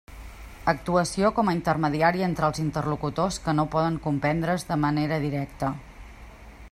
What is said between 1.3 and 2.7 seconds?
com a intermediari entre els